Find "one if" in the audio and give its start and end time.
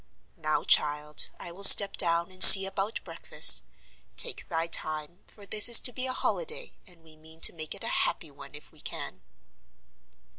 8.31-8.71